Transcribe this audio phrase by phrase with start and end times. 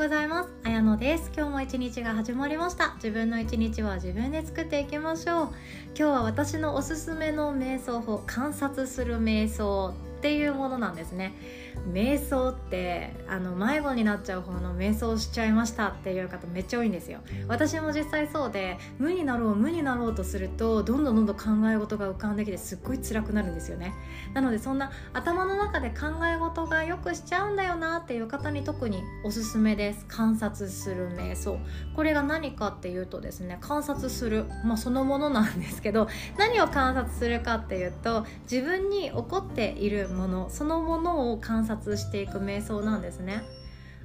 [0.00, 0.48] ございます。
[0.64, 1.30] あやのです。
[1.36, 2.94] 今日も一日が始まりました。
[2.94, 5.48] 自分の一日は自分で作っていきましょう。
[5.94, 9.92] 今日は私のおすすめの瞑想法観察する瞑想。
[10.20, 11.32] っていうものなんですね。
[11.94, 17.20] 瞑想ってあの迷子になっちゃう方の瞑想しちゃいましたっていう方めっちゃ多いんですよ。
[17.48, 23.94] 私も実際そうで無になろう無になろうとするとどんどんどんどん考え事が浮かんできてすっごい辛くなるんですよね。
[24.34, 30.04] なのでそんな頭の中で考え事がよくしちゃうんだよなっていう方に特におすすめです。
[30.06, 31.58] 観察する瞑想。
[31.96, 43.42] これが何かっていうとですね観察する、まあ、そのものなんですけど何を観察するかっていうと自分に起こっているものそのものを観察していく瞑想なんですね。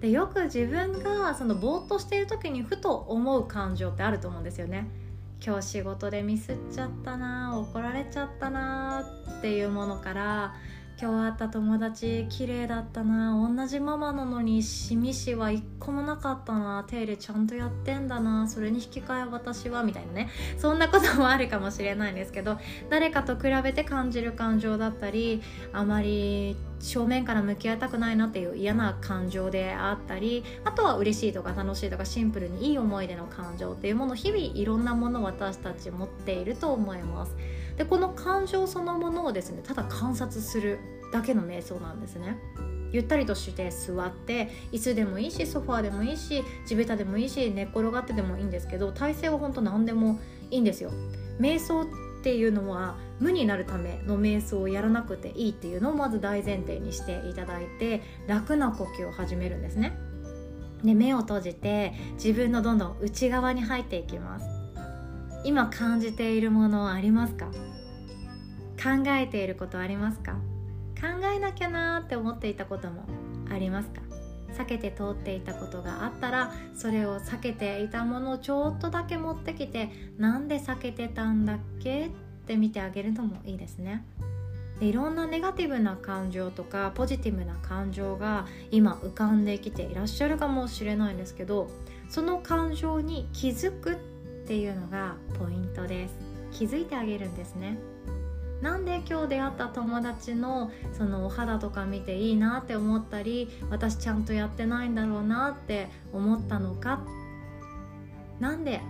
[0.00, 4.88] でよく自分がそのぼーっとしている時にふと思う感情ってあると思うんですよね。
[5.44, 9.06] 今日仕事でミスっちゃったな怒られちゃったな
[9.38, 10.54] っていうものから
[11.00, 13.32] 今日会った友達綺麗だったな。
[13.32, 16.84] 同じママなのにしみしは一個もなかったな。
[16.86, 18.46] 手入れちゃんとやってんだな。
[18.46, 20.28] それに引き換え私はみたいなね。
[20.58, 22.58] そんなこともあるかもしれないんですけど
[22.90, 37.36] 誰かと比べて感じる感情だったりあまり正面から向き合いたくないなっていう嫌な感情であったりあとは嬉しいとか楽しいとかシンプルにいい思い出の感情っていうもの日々いろんなものを私たち持っていると思います。
[37.80, 40.80] でこの感情そのものをですねただ観察する
[41.14, 42.36] だけの瞑想なんですね。
[42.92, 50.90] ゆったりとして座って椅子でもいいしソファーでもいいし地べたでもいいし寝っ転がってでもいいんですけど体勢は本当何でもいいんですよ。
[51.40, 51.86] 瞑想っ
[52.22, 59.96] ていうのは無になるための瞑想をやらなくていいっていうのをまず大前提にしていただいて楽な呼吸を始めるんですね。
[60.84, 64.59] で目を閉じて自分のどんどん内側に入っていきます。
[65.44, 67.46] 今感じているものありますか？
[68.82, 70.34] 考えていることありますか？
[71.00, 73.04] 考えなきゃなーって思っていたことも
[73.50, 74.02] ありますか？
[74.56, 82.10] 避けて通っていたことがあったらそれを避けていたものをちょっとだけ持ってきてなんで避けてたんだっけっ
[82.46, 84.04] て見てあげるのもいいですね。
[84.80, 91.70] でいろんなネガティブな感情とかポジティブな感情が今浮かんできていらっしゃるかもしれないんですけど
[92.08, 93.96] その感情に気づくっ
[94.50, 96.18] ていうのがポイントです。
[96.50, 97.78] 気づいてあげるんですね。
[98.60, 107.00] なんで今日出会った友達のそのお肌とか見ていいなって思ったり私ちゃんとやってないんだろうなって思ったのか。
[108.40, 108.80] なんで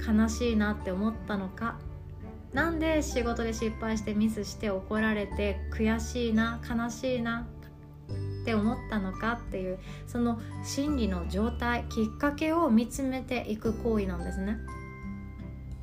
[0.00, 1.78] 悲しいなって思ったのか。
[2.54, 7.46] なんで仕事で失敗してミスして怒られて悔しいな悲しいな
[8.42, 14.56] って思ったのかっていうその心理の状態きっかけを見つめていく行為なんですね。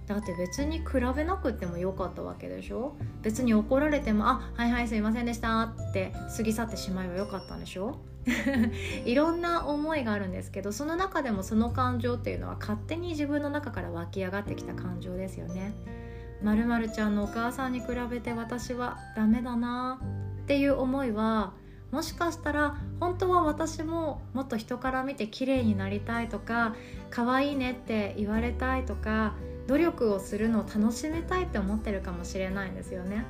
[0.10, 2.96] だって別に比べなくてもよかったわけでしょ？
[3.22, 8.00] 別に怒られても「あはいはいすいませんでした」って過ぎ去ってしまえばよかったんでしょ？
[9.06, 15.74] いろんな思いがあるんですけどその中でもその感情っていうのは勝手に自分の中から湧き上がってきた感情ですよね。
[16.42, 20.00] まるまるちゃんのお母さんに比べて私はダメだな
[20.42, 21.54] っていう思いは
[21.92, 26.76] もしかしたら本当は私ももっと人から見て綺麗になりたいとか
[27.10, 29.34] 可愛いねって言われたいとか
[29.70, 33.24] 努力をするのを楽しめたいって思ってるかもしれないんですよね。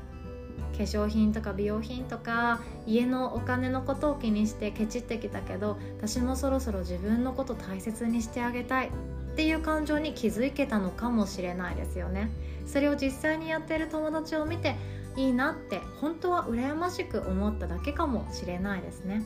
[0.72, 8.92] 化粧品とか美容品とか家のお金のことを気にしてケチってきたけど私もそろそろ自分のこと大切にしてあげたいっ
[9.36, 12.30] ていう感情に気づけたのかもしれないですよね。
[12.66, 14.76] それを実際にやってる友達を見て
[15.18, 19.24] いいなって本当は羨ましく思っただけかもしれないですね。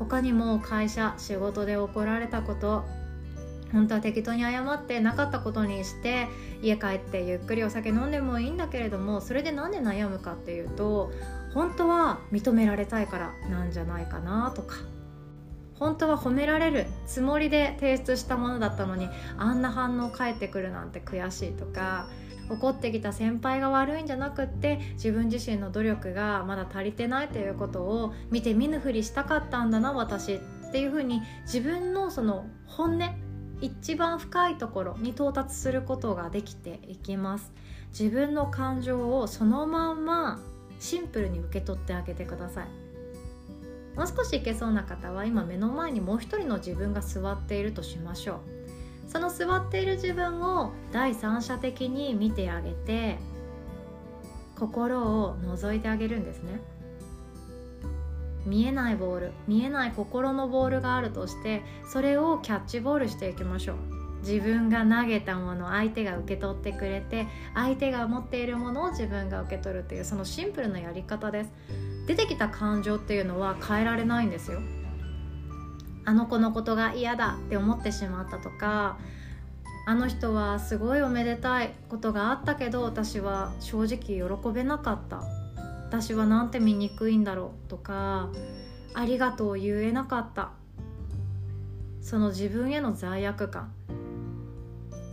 [0.00, 2.84] 他にも会社仕事で怒られたこと
[3.74, 6.28] 本当は適当に謝ってなかったことにして
[6.62, 11.10] 家帰ってゆっくりお酒飲んでもいいんだけれどもそれで何で悩むかっていうと
[11.52, 14.76] 本当は認められたいからなんじゃないかなとか。
[15.76, 22.06] 本当は褒められるつもりで提出したものだったのにあんな反応返ってくるなんて悔しいとか
[22.48, 33.23] 怒ってきた先輩が悪いんじゃなくって自分自身の努力がまだ足りてないということを見て見ぬふりしたかったんだな私っていうふうに自分のその本音
[33.60, 37.52] 一番深いところに到達することができていきます。
[37.98, 40.40] 自分の感情をそのまんま
[40.80, 42.66] シンプルに受け取ってあげてください。
[43.96, 48.38] もう少しいけそうな方は今目の前にもう一人の自分が座っているとしましょう。
[49.08, 53.18] その座っている自分を第三者的に見てあげて
[54.58, 56.60] 心を覗いてあげるんですね。
[58.46, 63.76] 見えないボール見えない心のボールがあるとしてそれをキャッチボールしていきましょう。
[64.20, 71.52] 自分が投げたもの相手が受け取ってくれて相手が持っているものを自分が受け取るっていうそのシンプルなやり方です。
[72.06, 74.60] 出てきた感情っていうのは変えられないんですよ。
[76.06, 78.98] あの子のことが嫌だって思ってしまったとか
[79.86, 85.43] あの人はすごいおめでたいことがあったけど私は正直喜べなかった。
[86.00, 88.28] 私はなんて醜いんだろうとか
[88.94, 90.50] ありがとう言えなかった。
[92.00, 93.72] その自分への罪悪感。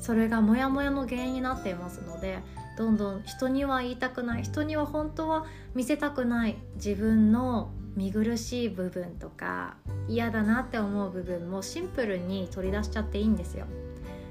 [0.02, 2.40] それがモヤモヤの原因になっていますので
[2.80, 4.44] どんどん人には言いたくない。
[4.44, 5.46] 人には本当は
[5.76, 6.58] 見せたくない。
[6.78, 9.76] 自分の見苦しい部分とか
[10.08, 13.68] 嫌だなって思う部分もシンプルに取り出しちゃっていいんですよ。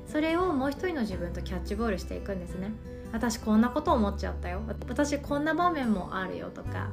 [0.08, 2.72] それをもう一人の自分とキャッチボールしていくんですね。
[3.12, 4.62] 私こんなこと思っちゃったよ。
[4.88, 6.88] 私こんな場面もあるよとか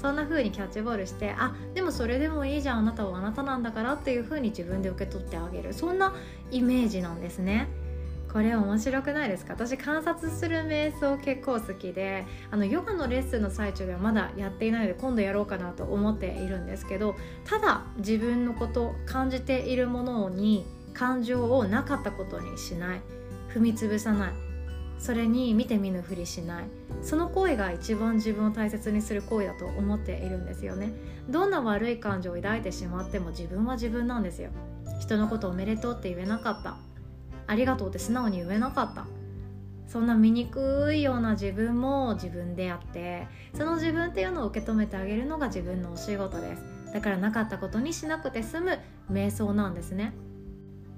[0.00, 5.74] そんな風にキャッチボールしてあでもそれでもいいじゃんあなたはあなたなんだからっていう風に自分で受け取ってあげる。
[5.74, 6.14] そんな
[6.50, 7.68] イメージなんですね。
[8.32, 9.54] これ面白くないですか？
[9.54, 20.64] 私観察する瞑想結構好きであのヨガのレッスンの最中ではまだやっていないので今度やろうかなと思っているんですけどただ自分のこと感じているものに
[20.94, 23.00] 感情をなかったことにしない。
[23.52, 24.32] 踏み潰さない。
[25.00, 26.64] それに見て見ぬふりしない。
[27.02, 30.92] その行為が一番自分を大切にする行為だと思っているんですよね。
[31.28, 34.50] どんな悪い感情を抱いてしまっても自分は自分なんですよ。
[35.00, 36.76] 人のことおめでとうって言えなかった。
[37.46, 39.06] ありがとうって素直に言えなかった。
[39.88, 46.62] そんな醜いような自分も自分であってその自分っていうのを受け止めてあげるのが自分のお仕事です。
[46.92, 48.78] だからなかったことにしなくて済む
[49.10, 50.12] 瞑想なんですね。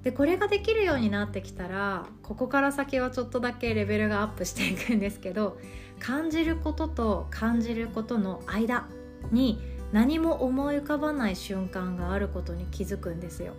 [0.03, 5.57] でこれができるようになってきたらここから先はちょっとだけレベルがアップしていくんですけど
[5.99, 8.87] 感じることと感じることの間
[9.31, 9.61] に
[9.93, 13.53] 何も思い浮かばない瞬間があることに気づくんですよ。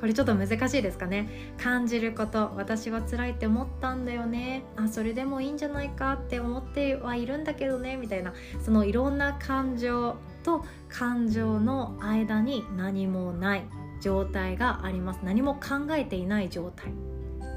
[0.00, 1.54] これちょっと難しいですかね？
[1.56, 4.62] 感じること私は辛いって思ったんだよね。
[4.76, 6.14] あそれでもいいんじゃないか？
[6.14, 7.96] って思ってはいるんだけどね。
[7.96, 13.64] みたいなそのいろんな感情と感情の間に何もない。
[14.00, 15.20] 状態があります。
[15.22, 16.92] 何も考えていない状態。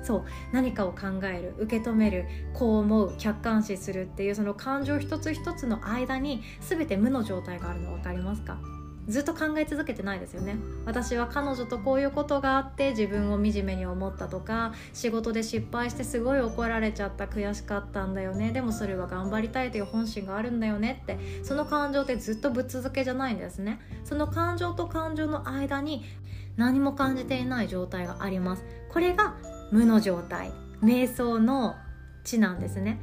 [0.03, 0.23] そう。
[0.53, 1.55] 何かを考える。
[1.59, 2.25] 受け止める。
[2.53, 3.13] こう思う。
[3.17, 8.57] 客観視するっていうその感情一つ一つの間に全て無の状態があるの分かりますか？
[9.09, 10.55] ずっと考え続けてないですよね。
[10.85, 18.51] 私は彼女とこういうことがあって自分を惨めに思ったとか仕事で失敗してすごい怒られちゃった悔しかったんだよね。
[18.51, 23.79] でもそれは頑張りたいという本心があるんだよねってその感情ってずっとぶっ続けじゃないんですね。
[24.03, 26.05] その感情と感情の間に
[26.55, 28.63] 何も感じていない状態があります。
[28.89, 29.35] これが
[29.71, 30.51] 無の状態。
[30.83, 31.75] 瞑想の
[32.23, 32.99] 地なんですね。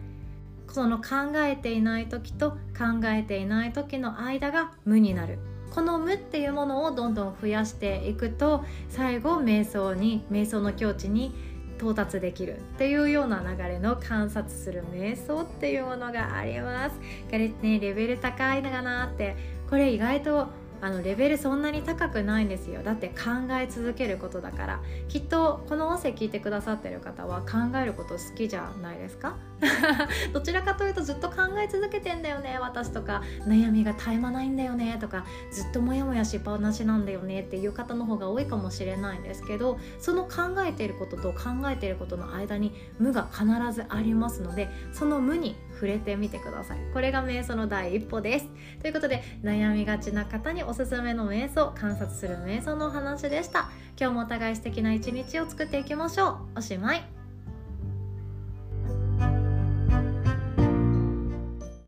[0.68, 5.38] その考えていない時と考えていない時の間が無になる。
[5.76, 11.34] この無っていうものをどんどん増やしていくと最後瞑想に瞑想の境地に
[11.76, 16.98] 到達できるっていうような流れの観察する瞑想っていうものがあります。
[17.30, 19.36] がねレベル高いのかなって
[19.68, 20.46] これ意外と
[20.80, 22.82] あのレベルそんなに高くないんですよ。
[22.82, 24.80] だって考え続けることだから。
[25.08, 29.36] きっとこの音声聞いてくださってる方は考えること好きじゃないですか？
[30.32, 32.58] どちらかというとずっと考え続けてんだよね。
[32.60, 35.24] 私とか悩みが絶え間ないんだよねとか。
[35.50, 46.78] ずっとモヤモヤしっぱなしなんだよねっていう方の方が多いかもしれないんですけどその考えていることと考えていることの間に無が必ずありますのでその無に触れてみてください。
[46.92, 48.48] これが瞑想の第一歩です。
[48.80, 53.70] ということで悩みがちな方におすすめの瞑想観察する瞑想のお話でした。
[53.98, 56.58] 今日もお互い素敵な一日を作っていきましょう。
[56.58, 57.15] おしまい。